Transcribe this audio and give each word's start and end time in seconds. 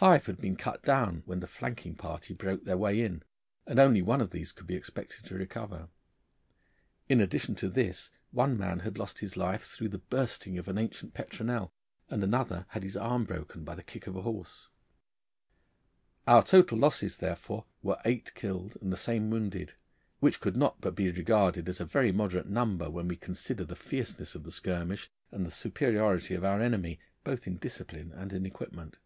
Five 0.00 0.26
had 0.26 0.40
been 0.40 0.54
cut 0.54 0.84
down 0.84 1.24
when 1.26 1.40
the 1.40 1.48
flanking 1.48 1.96
party 1.96 2.32
broke 2.32 2.62
their 2.64 2.76
way 2.76 3.00
in, 3.00 3.24
and 3.66 3.80
only 3.80 4.00
one 4.00 4.20
of 4.20 4.30
these 4.30 4.52
could 4.52 4.68
be 4.68 4.76
expected 4.76 5.24
to 5.24 5.34
recover. 5.34 5.88
In 7.08 7.20
addition 7.20 7.56
to 7.56 7.68
this, 7.68 8.10
one 8.30 8.56
man 8.56 8.78
had 8.78 8.96
lost 8.96 9.18
his 9.18 9.36
life 9.36 9.64
through 9.64 9.88
the 9.88 9.98
bursting 9.98 10.56
of 10.56 10.68
an 10.68 10.78
ancient 10.78 11.14
petronel, 11.14 11.72
and 12.08 12.22
another 12.22 12.66
had 12.68 12.84
his 12.84 12.96
arm 12.96 13.24
broken 13.24 13.64
by 13.64 13.74
the 13.74 13.82
kick 13.82 14.06
of 14.06 14.14
a 14.14 14.22
horse. 14.22 14.68
Our 16.28 16.44
total 16.44 16.78
losses, 16.78 17.16
therefore, 17.16 17.64
were 17.82 17.98
eight 18.04 18.34
killed 18.36 18.76
and 18.80 18.92
the 18.92 18.96
same 18.96 19.30
wounded, 19.30 19.74
which 20.20 20.38
could 20.40 20.56
not 20.56 20.80
but 20.80 20.94
be 20.94 21.10
regarded 21.10 21.68
as 21.68 21.80
a 21.80 21.84
very 21.84 22.12
moderate 22.12 22.46
number 22.48 22.88
when 22.88 23.08
we 23.08 23.16
consider 23.16 23.64
the 23.64 23.74
fierceness 23.74 24.36
of 24.36 24.44
the 24.44 24.52
skirmish, 24.52 25.10
and 25.32 25.44
the 25.44 25.50
superiority 25.50 26.36
of 26.36 26.44
our 26.44 26.60
enemy 26.62 27.00
both 27.24 27.48
in 27.48 27.56
discipline 27.56 28.12
and 28.12 28.32
in 28.32 28.46
equipment. 28.46 29.00